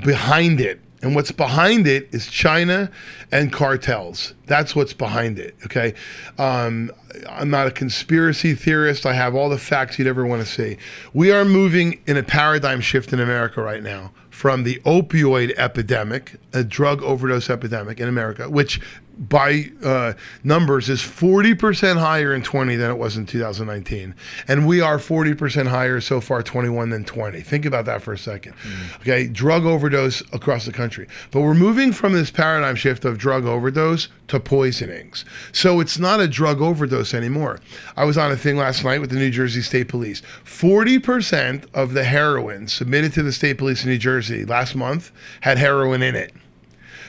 behind 0.03 0.61
it. 0.61 0.81
And 1.05 1.13
what's 1.13 1.31
behind 1.31 1.85
it 1.85 2.09
is 2.11 2.25
China 2.25 2.89
and 3.31 3.53
cartels. 3.53 4.33
That's 4.47 4.75
what's 4.75 4.91
behind 4.93 5.37
it. 5.37 5.55
Okay. 5.63 5.93
Um, 6.39 6.91
I'm 7.29 7.51
not 7.51 7.67
a 7.67 7.71
conspiracy 7.71 8.55
theorist. 8.55 9.05
I 9.05 9.13
have 9.13 9.35
all 9.35 9.47
the 9.47 9.59
facts 9.59 9.99
you'd 9.99 10.07
ever 10.07 10.25
want 10.25 10.41
to 10.41 10.51
see. 10.51 10.77
We 11.13 11.31
are 11.31 11.45
moving 11.45 12.01
in 12.07 12.17
a 12.17 12.23
paradigm 12.23 12.81
shift 12.81 13.13
in 13.13 13.19
America 13.19 13.61
right 13.61 13.83
now 13.83 14.13
from 14.31 14.63
the 14.63 14.81
opioid 14.83 15.53
epidemic, 15.57 16.37
a 16.53 16.63
drug 16.63 17.03
overdose 17.03 17.51
epidemic 17.51 17.99
in 17.99 18.09
America, 18.09 18.49
which 18.49 18.81
by 19.17 19.69
uh, 19.83 20.13
numbers 20.43 20.89
is 20.89 21.01
40% 21.01 21.97
higher 21.97 22.33
in 22.33 22.43
20 22.43 22.75
than 22.75 22.91
it 22.91 22.97
was 22.97 23.17
in 23.17 23.25
2019 23.25 24.15
and 24.47 24.67
we 24.67 24.81
are 24.81 24.97
40% 24.97 25.67
higher 25.67 26.01
so 26.01 26.21
far 26.21 26.43
21 26.43 26.89
than 26.89 27.05
20 27.05 27.41
think 27.41 27.65
about 27.65 27.85
that 27.85 28.01
for 28.01 28.13
a 28.13 28.17
second. 28.17 28.53
Mm. 28.53 29.01
okay 29.01 29.27
drug 29.27 29.65
overdose 29.65 30.21
across 30.33 30.65
the 30.65 30.71
country. 30.71 31.07
But 31.31 31.41
we're 31.41 31.53
moving 31.53 31.91
from 31.91 32.13
this 32.13 32.31
paradigm 32.31 32.75
shift 32.75 33.05
of 33.05 33.17
drug 33.17 33.45
overdose 33.45 34.09
to 34.27 34.39
poisonings. 34.39 35.25
So 35.51 35.79
it's 35.79 35.99
not 35.99 36.19
a 36.19 36.27
drug 36.27 36.61
overdose 36.61 37.13
anymore. 37.13 37.59
I 37.95 38.05
was 38.05 38.17
on 38.17 38.31
a 38.31 38.37
thing 38.37 38.57
last 38.57 38.83
night 38.83 39.01
with 39.01 39.11
the 39.11 39.17
new 39.17 39.31
jersey 39.31 39.61
state 39.61 39.87
police. 39.87 40.21
40% 40.45 41.65
of 41.73 41.93
the 41.93 42.03
heroin 42.03 42.67
submitted 42.67 43.13
to 43.13 43.23
the 43.23 43.31
state 43.31 43.57
police 43.57 43.83
in 43.83 43.89
new 43.89 43.97
jersey 43.97 44.45
last 44.45 44.75
month 44.75 45.11
had 45.41 45.57
heroin 45.57 46.01
in 46.01 46.15
it 46.15 46.33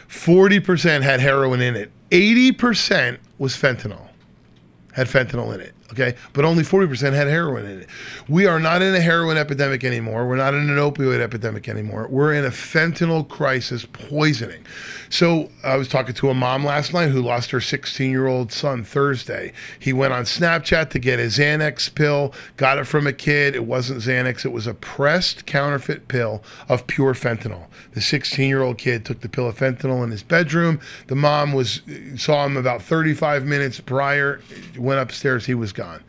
40% 0.09 1.03
had 1.03 1.21
heroin 1.21 1.61
in 1.61 1.77
it 1.77 1.91
80% 2.11 3.19
was 3.39 3.57
fentanyl, 3.57 4.09
had 4.93 5.07
fentanyl 5.07 5.55
in 5.55 5.61
it. 5.61 5.75
okay, 5.93 6.15
but 6.33 6.45
only 6.45 6.63
40% 6.63 7.13
had 7.13 7.27
heroin 7.27 7.67
in 7.67 7.83
it. 7.83 7.89
We 8.29 8.47
are 8.47 8.61
not 8.61 8.83
in 8.83 8.95
a 8.95 9.01
heroin 9.01 9.37
epidemic 9.37 9.85
anymore. 9.85 10.27
We're 10.27 10.37
not 10.37 10.55
in 10.55 10.69
an 10.69 10.77
opioid 10.77 11.21
epidemic 11.21 11.69
anymore. 11.69 12.07
We're 12.09 12.35
in 12.35 12.45
a 12.45 12.51
fentanyl 12.51 13.29
crisis 13.29 13.87
poisoning. 13.87 14.65
So 15.11 15.51
I 15.63 15.77
was 15.77 15.89
talking 15.89 16.15
to 16.15 16.31
a 16.31 16.35
mom 16.35 16.65
last 16.65 16.93
night 16.93 17.11
who 17.11 17.23
lost 17.23 17.51
her 17.51 17.61
16 17.61 18.11
year 18.11 18.27
old 18.27 18.53
son 18.53 18.85
Thursday. 18.85 19.53
He 19.79 19.93
went 19.93 20.13
on 20.13 20.25
Snapchat 20.25 20.91
to 20.91 20.99
get 20.99 21.19
a 21.19 21.25
Xanax 21.25 21.95
pill, 21.95 22.35
got 22.57 22.79
it 22.79 22.85
from 22.85 23.07
a 23.07 23.13
kid. 23.13 23.55
It 23.55 23.65
wasn't 23.65 24.01
Xanax, 24.01 24.45
it 24.45 24.53
was 24.53 24.67
a 24.67 24.75
pressed 24.75 25.47
counterfeit 25.47 26.09
pill 26.09 26.43
of 26.69 26.87
pure 26.87 27.15
fentanyl. 27.15 27.67
The 27.93 28.01
16 28.01 28.49
year 28.49 28.63
old 28.63 28.79
kid 28.79 29.05
took 29.05 29.21
the 29.21 29.29
pill 29.29 29.49
of 29.49 29.59
fentanyl 29.59 30.03
in 30.05 30.11
his 30.11 30.23
bedroom. 30.23 30.81
The 31.07 31.17
mom 31.17 31.53
was 31.53 31.83
saw 32.17 32.45
him 32.45 32.57
about 32.57 32.83
35 32.83 33.45
minutes 33.45 33.81
prior, 33.81 34.41
went 34.77 35.01
upstairs, 35.01 35.47
he 35.47 35.55
was 35.55 35.73
gone. 35.73 36.03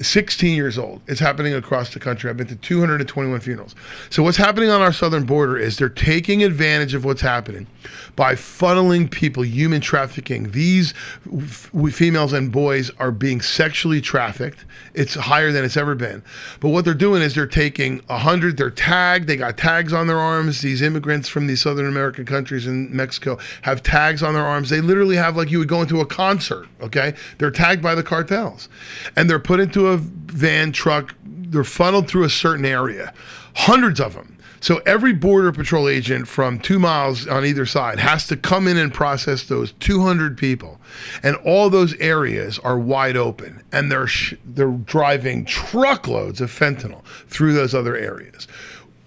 16 0.00 0.54
years 0.54 0.78
old. 0.78 1.00
It's 1.06 1.20
happening 1.20 1.54
across 1.54 1.94
the 1.94 2.00
country. 2.00 2.28
I've 2.28 2.36
been 2.36 2.46
to 2.48 2.56
221 2.56 3.40
funerals. 3.40 3.74
So 4.10 4.22
what's 4.22 4.36
happening 4.36 4.68
on 4.68 4.82
our 4.82 4.92
southern 4.92 5.24
border 5.24 5.56
is 5.56 5.76
they're 5.78 5.88
taking 5.88 6.42
advantage 6.44 6.94
of 6.94 7.04
what's 7.04 7.22
happening 7.22 7.66
by 8.14 8.34
funneling 8.34 9.10
people, 9.10 9.44
human 9.44 9.80
trafficking. 9.80 10.50
These 10.50 10.92
f- 11.34 11.70
females 11.92 12.32
and 12.32 12.52
boys 12.52 12.90
are 12.98 13.10
being 13.10 13.40
sexually 13.40 14.00
trafficked. 14.00 14.64
It's 14.94 15.14
higher 15.14 15.52
than 15.52 15.64
it's 15.64 15.76
ever 15.76 15.94
been. 15.94 16.22
But 16.60 16.70
what 16.70 16.84
they're 16.84 16.94
doing 16.94 17.22
is 17.22 17.34
they're 17.34 17.46
taking 17.46 17.98
100, 18.06 18.56
they're 18.56 18.70
tagged, 18.70 19.26
they 19.26 19.36
got 19.36 19.56
tags 19.56 19.92
on 19.92 20.06
their 20.06 20.18
arms. 20.18 20.60
These 20.60 20.82
immigrants 20.82 21.28
from 21.28 21.46
these 21.46 21.62
Southern 21.62 21.86
American 21.86 22.26
countries 22.26 22.66
in 22.66 22.94
Mexico 22.94 23.38
have 23.62 23.82
tags 23.82 24.22
on 24.22 24.34
their 24.34 24.44
arms. 24.44 24.68
They 24.68 24.80
literally 24.80 25.16
have 25.16 25.36
like 25.36 25.50
you 25.50 25.58
would 25.58 25.68
go 25.68 25.82
into 25.82 26.00
a 26.00 26.06
concert, 26.06 26.66
okay? 26.80 27.14
They're 27.38 27.50
tagged 27.50 27.82
by 27.82 27.94
the 27.94 28.02
cartels. 28.02 28.68
And 29.14 29.28
they're 29.30 29.38
put 29.38 29.60
into 29.60 29.85
a 29.86 29.96
van 29.98 30.72
truck, 30.72 31.14
they're 31.24 31.64
funneled 31.64 32.08
through 32.08 32.24
a 32.24 32.30
certain 32.30 32.64
area. 32.64 33.12
Hundreds 33.54 34.00
of 34.00 34.14
them 34.14 34.36
so 34.60 34.82
every 34.86 35.12
border 35.12 35.52
patrol 35.52 35.88
agent 35.88 36.26
from 36.26 36.58
two 36.58 36.78
miles 36.78 37.28
on 37.28 37.44
either 37.44 37.66
side 37.66 37.98
has 37.98 38.26
to 38.28 38.36
come 38.36 38.66
in 38.66 38.76
and 38.76 38.92
process 38.92 39.44
those 39.44 39.72
200 39.72 40.36
people, 40.36 40.80
and 41.22 41.36
all 41.44 41.70
those 41.70 41.94
areas 42.00 42.58
are 42.60 42.78
wide 42.78 43.16
open, 43.16 43.62
and 43.70 43.92
they're 43.92 44.06
sh- 44.06 44.34
they're 44.44 44.70
driving 44.70 45.44
truckloads 45.44 46.40
of 46.40 46.50
fentanyl 46.50 47.04
through 47.28 47.52
those 47.52 47.74
other 47.74 47.96
areas. 47.96 48.48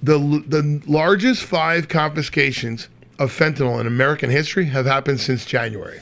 The 0.02 0.18
the 0.48 0.82
largest 0.88 1.44
five 1.44 1.90
confiscations 1.90 2.88
of 3.18 3.38
fentanyl 3.38 3.82
in 3.82 3.88
American 3.88 4.30
history 4.30 4.66
have 4.66 4.86
happened 4.86 5.20
since 5.20 5.46
January. 5.46 6.00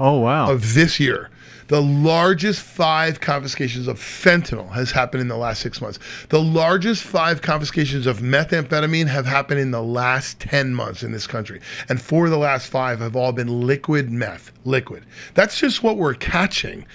Oh 0.00 0.18
wow! 0.18 0.50
Of 0.50 0.74
this 0.74 0.98
year. 0.98 1.30
The 1.68 1.82
largest 1.82 2.60
five 2.60 3.20
confiscations 3.20 3.88
of 3.88 3.98
fentanyl 3.98 4.70
has 4.72 4.90
happened 4.90 5.20
in 5.20 5.28
the 5.28 5.36
last 5.36 5.60
six 5.60 5.80
months. 5.80 5.98
The 6.28 6.40
largest 6.40 7.02
five 7.02 7.42
confiscations 7.42 8.06
of 8.06 8.18
methamphetamine 8.18 9.08
have 9.08 9.26
happened 9.26 9.60
in 9.60 9.72
the 9.72 9.82
last 9.82 10.38
10 10.40 10.74
months 10.74 11.02
in 11.02 11.12
this 11.12 11.26
country. 11.26 11.60
And 11.88 12.00
four 12.00 12.26
of 12.26 12.30
the 12.30 12.38
last 12.38 12.68
five 12.68 13.00
have 13.00 13.16
all 13.16 13.32
been 13.32 13.66
liquid 13.66 14.10
meth, 14.10 14.52
liquid. 14.64 15.04
That's 15.34 15.58
just 15.58 15.82
what 15.82 15.96
we're 15.96 16.14
catching. 16.14 16.86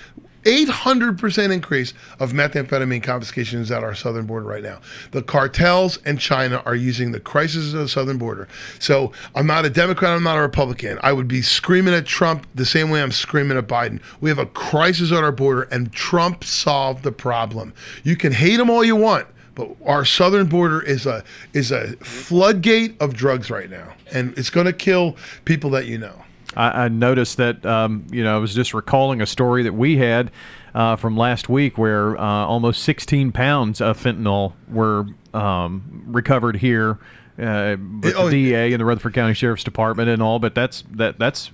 800% 0.44 1.52
increase 1.52 1.94
of 2.20 2.34
methamphetamine 2.34 3.04
confiscations 3.04 3.72
at 3.72 3.84
our 3.84 3.96
southern 3.96 4.26
border 4.26 4.46
right 4.46 4.64
now. 4.64 4.80
The 5.12 5.22
cartels 5.22 5.98
and 6.06 6.20
China 6.20 6.62
are 6.66 6.76
using 6.76 7.12
the 7.12 7.20
crisis 7.20 7.74
of 7.74 7.80
the 7.80 7.90
southern 7.90 8.18
border. 8.18 8.48
So 8.80 9.12
I'm 9.36 9.48
not 9.48 9.66
a 9.66 9.70
Democrat, 9.70 10.16
I'm 10.16 10.24
not 10.24 10.38
a 10.38 10.42
Republican. 10.42 11.00
I 11.04 11.14
would 11.14 11.28
be 11.28 11.42
screaming 11.42 11.94
at 11.94 12.06
Trump 12.06 12.48
the 12.56 12.66
same 12.66 12.90
way 12.90 13.02
I'm 13.02 13.12
screaming 13.12 13.58
at 13.58 13.68
Biden. 13.68 14.02
We 14.20 14.30
have 14.30 14.40
a 14.40 14.46
crisis 14.48 15.12
at 15.12 15.24
our 15.24 15.32
border, 15.32 15.64
and 15.64 15.92
Trump 15.92 16.44
solved 16.44 17.04
the 17.04 17.12
problem. 17.12 17.74
You 18.04 18.16
can 18.16 18.32
hate 18.32 18.60
him 18.60 18.70
all 18.70 18.84
you 18.84 18.96
want. 18.96 19.28
But 19.54 19.76
our 19.86 20.06
southern 20.06 20.48
border 20.48 20.82
is 20.82 21.06
a 21.06 21.24
is 21.52 21.72
a 21.72 21.96
floodgate 21.98 23.00
of 23.02 23.14
drugs 23.14 23.52
right 23.52 23.70
now, 23.70 23.94
and 24.14 24.36
it's 24.38 24.50
going 24.50 24.66
to 24.66 24.74
kill 24.74 25.18
people 25.44 25.70
that 25.72 25.88
you 25.88 25.98
know. 25.98 26.24
I, 26.56 26.86
I 26.86 26.88
noticed 26.90 27.38
that 27.38 27.66
um, 27.66 28.06
you 28.12 28.24
know 28.24 28.36
I 28.36 28.40
was 28.40 28.54
just 28.54 28.74
recalling 28.74 29.22
a 29.22 29.26
story 29.26 29.64
that 29.64 29.74
we 29.74 29.98
had 29.98 30.32
uh, 30.74 30.96
from 30.96 31.18
last 31.18 31.50
week 31.50 31.78
where 31.78 32.18
uh, 32.18 32.24
almost 32.24 32.84
16 32.84 33.32
pounds 33.32 33.82
of 33.82 34.02
fentanyl 34.02 34.54
were 34.70 35.06
um, 35.34 36.04
recovered 36.08 36.58
here. 36.58 37.00
Uh, 37.40 37.76
with 38.02 38.14
oh, 38.16 38.30
the 38.30 38.50
DA 38.50 38.72
and 38.72 38.80
the 38.80 38.86
Rutherford 38.86 39.16
County 39.16 39.34
Sheriff's 39.34 39.64
Department 39.64 40.10
and 40.10 40.22
all, 40.22 40.38
but 40.38 40.54
that's 40.54 40.84
that 40.92 41.18
that's 41.18 41.50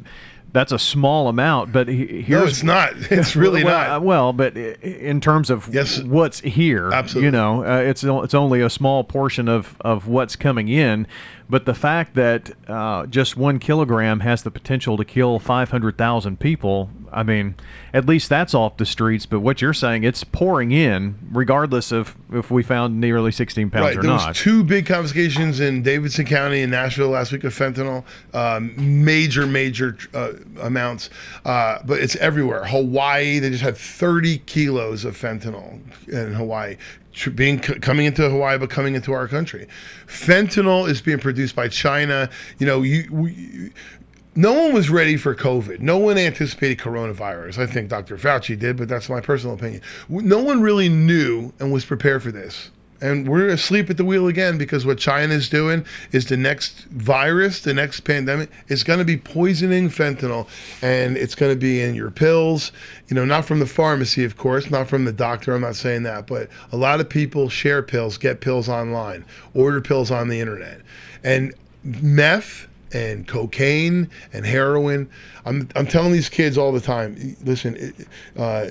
that's 0.51 0.71
a 0.71 0.79
small 0.79 1.27
amount. 1.27 1.71
But 1.71 1.87
here's 1.87 2.29
no, 2.29 2.45
it's 2.45 2.63
not. 2.63 2.93
It's 3.11 3.35
really 3.35 3.63
well, 3.63 3.99
not. 3.99 4.01
Well, 4.03 4.33
but 4.33 4.57
in 4.57 5.21
terms 5.21 5.49
of 5.49 5.73
yes, 5.73 6.01
what's 6.01 6.39
here, 6.39 6.89
absolutely. 6.91 7.25
you 7.25 7.31
know, 7.31 7.63
uh, 7.63 7.79
it's 7.79 8.03
it's 8.03 8.33
only 8.33 8.61
a 8.61 8.69
small 8.69 9.03
portion 9.03 9.47
of 9.47 9.77
of 9.81 10.07
what's 10.07 10.35
coming 10.35 10.67
in. 10.67 11.07
But 11.49 11.65
the 11.65 11.73
fact 11.73 12.15
that 12.15 12.51
uh, 12.67 13.05
just 13.05 13.37
one 13.37 13.59
kilogram 13.59 14.19
has 14.19 14.43
the 14.43 14.51
potential 14.51 14.97
to 14.97 15.05
kill 15.05 15.39
500,000 15.39 16.39
people, 16.39 16.89
I 17.09 17.23
mean, 17.23 17.55
at 17.93 18.05
least 18.05 18.27
that's 18.27 18.53
off 18.53 18.75
the 18.75 18.85
streets. 18.85 19.25
But 19.25 19.39
what 19.39 19.61
you're 19.61 19.73
saying, 19.73 20.03
it's 20.03 20.25
pouring 20.25 20.73
in, 20.73 21.17
regardless 21.31 21.93
of 21.93 22.17
if 22.33 22.51
we 22.51 22.63
found 22.63 22.99
nearly 22.99 23.31
16 23.31 23.69
pounds 23.69 23.81
right. 23.81 23.97
or 23.97 24.01
there 24.01 24.11
not. 24.11 24.27
was 24.29 24.37
two 24.37 24.61
big 24.61 24.85
confiscations 24.85 25.61
in 25.61 25.83
Davidson 25.83 26.25
County 26.25 26.63
and 26.63 26.71
Nashville 26.71 27.09
last 27.09 27.31
week 27.31 27.45
of 27.45 27.53
fentanyl, 27.53 28.03
um, 28.33 28.73
major, 29.05 29.47
major 29.47 29.97
uh, 30.13 30.33
amounts. 30.61 31.09
Uh, 31.45 31.79
but 31.85 31.99
it's 31.99 32.17
everywhere. 32.17 32.65
Hawaii, 32.65 33.39
they 33.39 33.49
just 33.49 33.63
had 33.63 33.77
30 33.77 34.39
kilos 34.39 35.05
of 35.05 35.17
fentanyl 35.17 35.79
in 36.09 36.33
Hawaii 36.33 36.75
being 37.35 37.59
coming 37.59 38.05
into 38.05 38.29
Hawaii, 38.29 38.57
but 38.57 38.69
coming 38.69 38.95
into 38.95 39.13
our 39.13 39.27
country. 39.27 39.67
Fentanyl 40.07 40.87
is 40.87 41.01
being 41.01 41.19
produced 41.19 41.55
by 41.55 41.67
China. 41.67 42.29
You 42.59 42.67
know, 42.67 42.81
you, 42.81 43.07
we, 43.11 43.71
no 44.35 44.53
one 44.53 44.73
was 44.73 44.89
ready 44.89 45.17
for 45.17 45.35
COVID. 45.35 45.79
No 45.79 45.97
one 45.97 46.17
anticipated 46.17 46.77
coronavirus. 46.77 47.57
I 47.57 47.65
think 47.65 47.89
Dr. 47.89 48.17
Fauci 48.17 48.57
did, 48.57 48.77
but 48.77 48.87
that's 48.87 49.09
my 49.09 49.19
personal 49.19 49.55
opinion. 49.55 49.81
No 50.09 50.43
one 50.43 50.61
really 50.61 50.89
knew 50.89 51.53
and 51.59 51.73
was 51.73 51.85
prepared 51.85 52.21
for 52.21 52.31
this 52.31 52.69
and 53.01 53.27
we're 53.27 53.49
asleep 53.49 53.89
at 53.89 53.97
the 53.97 54.05
wheel 54.05 54.27
again 54.27 54.57
because 54.57 54.85
what 54.85 54.97
China 54.97 55.33
is 55.33 55.49
doing 55.49 55.85
is 56.11 56.25
the 56.25 56.37
next 56.37 56.85
virus, 56.85 57.61
the 57.61 57.73
next 57.73 58.01
pandemic 58.01 58.49
is 58.67 58.83
going 58.83 58.99
to 58.99 59.05
be 59.05 59.17
poisoning 59.17 59.89
fentanyl, 59.89 60.47
and 60.81 61.17
it's 61.17 61.35
going 61.35 61.51
to 61.51 61.59
be 61.59 61.81
in 61.81 61.93
your 61.93 62.11
pills. 62.11 62.71
You 63.07 63.15
know, 63.15 63.25
not 63.25 63.45
from 63.45 63.59
the 63.59 63.65
pharmacy, 63.65 64.23
of 64.23 64.37
course, 64.37 64.69
not 64.69 64.87
from 64.87 65.05
the 65.05 65.11
doctor. 65.11 65.53
I'm 65.53 65.61
not 65.61 65.75
saying 65.75 66.03
that, 66.03 66.27
but 66.27 66.49
a 66.71 66.77
lot 66.77 66.99
of 66.99 67.09
people 67.09 67.49
share 67.49 67.83
pills, 67.83 68.17
get 68.17 68.41
pills 68.41 68.67
online, 68.67 69.25
order 69.53 69.81
pills 69.81 70.11
on 70.11 70.27
the 70.27 70.39
internet, 70.39 70.81
and 71.23 71.53
meth 71.83 72.67
and 72.93 73.27
cocaine 73.27 74.09
and 74.33 74.45
heroin. 74.45 75.09
I'm 75.45 75.69
I'm 75.75 75.87
telling 75.87 76.13
these 76.13 76.29
kids 76.29 76.57
all 76.57 76.71
the 76.71 76.81
time. 76.81 77.35
Listen. 77.43 77.93
Uh, 78.35 78.69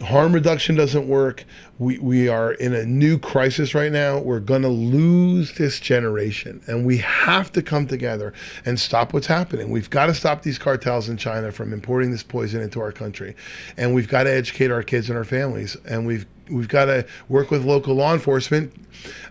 harm 0.00 0.32
reduction 0.32 0.76
doesn't 0.76 1.08
work. 1.08 1.44
We, 1.78 1.98
we 1.98 2.28
are 2.28 2.52
in 2.52 2.74
a 2.74 2.84
new 2.84 3.18
crisis 3.18 3.74
right 3.74 3.92
now. 3.92 4.18
We're 4.18 4.40
going 4.40 4.62
to 4.62 4.68
lose 4.68 5.54
this 5.54 5.80
generation, 5.80 6.60
and 6.66 6.84
we 6.84 6.98
have 6.98 7.52
to 7.52 7.62
come 7.62 7.86
together 7.86 8.32
and 8.64 8.78
stop 8.78 9.12
what's 9.12 9.26
happening. 9.26 9.70
We've 9.70 9.90
got 9.90 10.06
to 10.06 10.14
stop 10.14 10.42
these 10.42 10.58
cartels 10.58 11.08
in 11.08 11.16
China 11.16 11.52
from 11.52 11.72
importing 11.72 12.10
this 12.10 12.22
poison 12.22 12.60
into 12.60 12.80
our 12.80 12.92
country, 12.92 13.36
and 13.76 13.94
we've 13.94 14.08
got 14.08 14.24
to 14.24 14.32
educate 14.32 14.70
our 14.70 14.82
kids 14.82 15.08
and 15.08 15.16
our 15.16 15.24
families, 15.24 15.76
and 15.84 16.06
we've 16.06 16.26
we've 16.50 16.68
got 16.68 16.86
to 16.86 17.06
work 17.28 17.50
with 17.50 17.64
local 17.64 17.94
law 17.94 18.12
enforcement, 18.12 18.72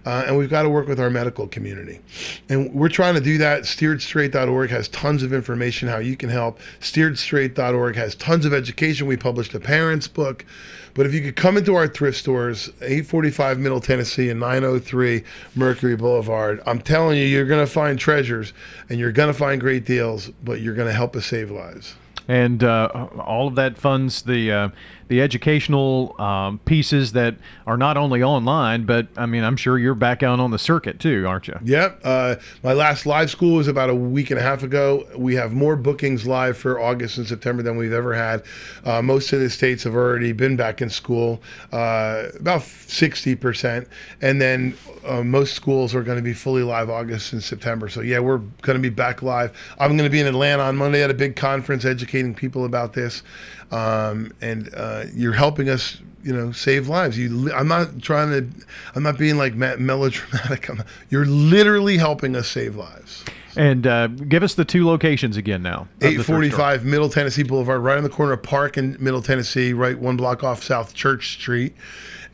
uh, 0.05 0.25
and 0.27 0.37
we've 0.37 0.49
got 0.49 0.63
to 0.63 0.69
work 0.69 0.87
with 0.87 0.99
our 0.99 1.09
medical 1.09 1.47
community. 1.47 1.99
And 2.49 2.73
we're 2.73 2.89
trying 2.89 3.15
to 3.15 3.21
do 3.21 3.37
that. 3.39 3.63
SteeredStraight.org 3.63 4.69
has 4.69 4.87
tons 4.89 5.23
of 5.23 5.33
information 5.33 5.87
how 5.87 5.97
you 5.97 6.15
can 6.15 6.29
help. 6.29 6.59
SteeredStraight.org 6.79 7.95
has 7.95 8.15
tons 8.15 8.45
of 8.45 8.53
education. 8.53 9.07
We 9.07 9.17
published 9.17 9.53
a 9.53 9.59
parents 9.59 10.07
book. 10.07 10.45
But 10.93 11.05
if 11.05 11.13
you 11.13 11.21
could 11.21 11.35
come 11.35 11.57
into 11.57 11.75
our 11.75 11.87
thrift 11.87 12.17
stores, 12.17 12.69
845 12.81 13.59
Middle 13.59 13.79
Tennessee 13.79 14.29
and 14.29 14.39
903 14.39 15.23
Mercury 15.55 15.95
Boulevard, 15.95 16.61
I'm 16.65 16.81
telling 16.81 17.19
you, 17.19 17.25
you're 17.25 17.45
going 17.45 17.65
to 17.65 17.71
find 17.71 17.99
treasures 17.99 18.53
and 18.89 18.99
you're 18.99 19.11
going 19.11 19.31
to 19.31 19.37
find 19.37 19.61
great 19.61 19.85
deals, 19.85 20.29
but 20.43 20.61
you're 20.61 20.73
going 20.73 20.87
to 20.87 20.93
help 20.93 21.15
us 21.15 21.27
save 21.27 21.51
lives. 21.51 21.95
And 22.27 22.63
uh, 22.63 22.87
all 23.19 23.47
of 23.47 23.55
that 23.55 23.77
funds 23.77 24.23
the 24.23 24.51
uh, 24.51 24.69
the 25.07 25.21
educational 25.21 26.19
um, 26.19 26.59
pieces 26.59 27.13
that 27.13 27.35
are 27.65 27.77
not 27.77 27.97
only 27.97 28.21
online, 28.21 28.85
but 28.85 29.07
I 29.15 29.25
mean, 29.25 29.43
I'm 29.43 29.57
sure 29.57 29.77
you're 29.77 29.95
back 29.95 30.23
out 30.23 30.39
on 30.39 30.51
the 30.51 30.59
circuit 30.59 30.99
too, 30.99 31.25
aren't 31.27 31.47
you? 31.47 31.57
Yep. 31.63 32.01
Uh, 32.03 32.35
my 32.63 32.73
last 32.73 33.05
live 33.05 33.29
school 33.29 33.55
was 33.57 33.67
about 33.67 33.89
a 33.89 33.95
week 33.95 34.31
and 34.31 34.39
a 34.39 34.43
half 34.43 34.63
ago. 34.63 35.07
We 35.15 35.35
have 35.35 35.53
more 35.53 35.75
bookings 35.75 36.27
live 36.27 36.57
for 36.57 36.79
August 36.79 37.17
and 37.17 37.27
September 37.27 37.63
than 37.63 37.77
we've 37.77 37.93
ever 37.93 38.13
had. 38.13 38.43
Uh, 38.83 39.01
most 39.01 39.31
of 39.33 39.39
the 39.39 39.49
states 39.49 39.83
have 39.83 39.95
already 39.95 40.33
been 40.33 40.55
back 40.55 40.81
in 40.81 40.89
school, 40.89 41.41
uh, 41.71 42.29
about 42.39 42.61
60%. 42.61 43.87
And 44.21 44.41
then 44.41 44.75
uh, 45.05 45.23
most 45.23 45.53
schools 45.53 45.95
are 45.95 46.03
going 46.03 46.17
to 46.17 46.23
be 46.23 46.33
fully 46.33 46.63
live 46.63 46.89
August 46.89 47.33
and 47.33 47.41
September. 47.41 47.87
So, 47.87 48.01
yeah, 48.01 48.19
we're 48.19 48.39
going 48.61 48.75
to 48.75 48.81
be 48.81 48.89
back 48.89 49.21
live. 49.21 49.57
I'm 49.79 49.95
going 49.95 50.09
to 50.09 50.09
be 50.09 50.19
in 50.19 50.27
Atlanta 50.27 50.63
on 50.63 50.75
Monday 50.75 51.03
at 51.03 51.09
a 51.09 51.13
big 51.13 51.35
conference 51.35 51.85
educating 51.85 52.33
people 52.33 52.65
about 52.65 52.93
this. 52.93 53.23
Um, 53.71 54.31
and 54.41 54.73
uh, 54.73 55.05
you're 55.13 55.33
helping 55.33 55.69
us 55.69 56.01
you 56.23 56.33
know 56.35 56.51
save 56.51 56.87
lives 56.87 57.17
you 57.17 57.51
i'm 57.53 57.67
not 57.67 58.01
trying 58.01 58.29
to 58.29 58.65
i'm 58.95 59.03
not 59.03 59.17
being 59.17 59.37
like 59.37 59.55
melodramatic 59.55 60.69
I'm, 60.69 60.83
you're 61.09 61.25
literally 61.25 61.97
helping 61.97 62.35
us 62.35 62.47
save 62.47 62.75
lives 62.75 63.23
And 63.55 63.87
uh, 63.87 64.07
give 64.07 64.43
us 64.43 64.53
the 64.53 64.65
two 64.65 64.85
locations 64.85 65.35
again 65.35 65.63
now. 65.63 65.81
of 65.81 65.99
the 65.99 66.07
thrift 66.09 66.25
store. 66.25 66.43
845 66.43 66.85
Middle 66.85 67.09
Tennessee 67.09 67.41
Boulevard, 67.41 67.81
right 67.81 67.97
on 67.97 68.03
the 68.03 68.09
corner 68.09 68.33
of 68.33 68.43
Park 68.43 68.77
and 68.77 68.99
Middle 69.01 69.21
Tennessee, 69.23 69.73
right 69.73 69.97
one 69.97 70.15
block 70.15 70.43
off 70.43 70.63
South 70.63 70.93
Church 70.93 71.33
Street. 71.33 71.73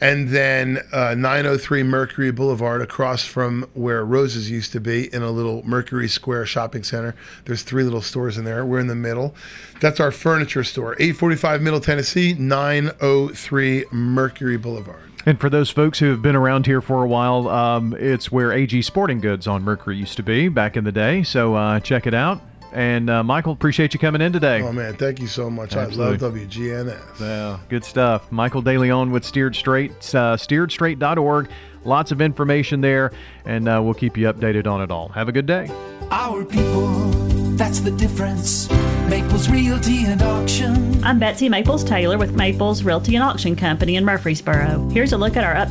And 0.01 0.27
then 0.27 0.79
uh, 0.91 1.15
903 1.15 1.83
Mercury 1.83 2.31
Boulevard, 2.31 2.81
across 2.81 3.23
from 3.23 3.69
where 3.73 4.03
Roses 4.03 4.51
used 4.51 4.73
to 4.73 4.81
be, 4.81 5.13
in 5.13 5.21
a 5.21 5.31
little 5.31 5.63
Mercury 5.63 6.09
Square 6.09 6.45
shopping 6.47 6.83
center. 6.83 7.15
There's 7.45 7.63
three 7.63 7.83
little 7.83 8.01
stores 8.01 8.37
in 8.37 8.43
there. 8.43 8.65
We're 8.65 8.79
in 8.79 8.87
the 8.87 8.95
middle. 8.95 9.33
That's 9.79 10.01
our 10.01 10.11
furniture 10.11 10.65
store. 10.65 10.93
845 10.95 11.61
Middle 11.61 11.79
Tennessee, 11.79 12.33
903 12.33 13.72
Mercury 13.91 14.57
Boulevard. 14.57 15.11
And 15.25 15.39
for 15.39 15.49
those 15.49 15.69
folks 15.69 15.99
who 15.99 16.09
have 16.09 16.21
been 16.21 16.35
around 16.35 16.65
here 16.65 16.81
for 16.81 17.03
a 17.03 17.07
while, 17.07 17.47
um, 17.47 17.95
it's 17.97 18.31
where 18.31 18.51
AG 18.51 18.81
Sporting 18.81 19.21
Goods 19.21 19.47
on 19.47 19.63
Mercury 19.63 19.95
used 19.95 20.17
to 20.17 20.23
be 20.23 20.49
back 20.49 20.75
in 20.75 20.83
the 20.83 20.91
day. 20.91 21.23
So 21.23 21.55
uh, 21.55 21.79
check 21.79 22.07
it 22.07 22.13
out. 22.13 22.41
And 22.73 23.09
uh, 23.09 23.23
Michael, 23.23 23.53
appreciate 23.53 23.93
you 23.93 23.99
coming 23.99 24.21
in 24.21 24.33
today. 24.33 24.61
Oh, 24.61 24.73
man, 24.73 24.95
thank 24.95 25.19
you 25.19 25.27
so 25.27 25.49
much. 25.49 25.75
Absolutely. 25.75 26.17
I 26.17 26.29
love 26.29 26.33
WGNS. 26.33 27.19
Yeah, 27.19 27.59
good 27.69 27.85
stuff. 27.85 28.31
Michael 28.31 28.63
DeLeon 28.63 29.11
with 29.11 29.23
Steered 29.23 29.55
Straight, 29.55 29.91
uh, 29.91 30.35
steeredstraight.org. 30.35 31.49
Lots 31.85 32.11
of 32.11 32.19
information 32.21 32.81
there, 32.81 33.11
and 33.45 33.69
uh, 33.69 33.79
we'll 33.83 33.93
keep 33.93 34.17
you 34.17 34.25
updated 34.25 34.65
on 34.67 34.81
it 34.81 34.89
all. 34.89 35.09
Have 35.09 35.29
a 35.29 35.31
good 35.31 35.45
day. 35.45 35.69
Our 36.09 36.43
people, 36.43 36.97
that's 37.55 37.79
the 37.79 37.91
difference. 37.91 38.67
Maples 39.09 39.49
Realty 39.49 40.05
and 40.05 40.21
Auction. 40.21 41.03
I'm 41.03 41.19
Betsy 41.19 41.49
Maples 41.49 41.83
Taylor 41.83 42.17
with 42.17 42.35
Maples 42.35 42.83
Realty 42.83 43.15
and 43.15 43.23
Auction 43.23 43.55
Company 43.55 43.97
in 43.97 44.05
Murfreesboro. 44.05 44.89
Here's 44.91 45.11
a 45.13 45.17
look 45.17 45.35
at 45.35 45.43
our 45.43 45.55
up 45.55 45.69